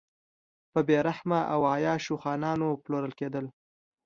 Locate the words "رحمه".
1.07-1.39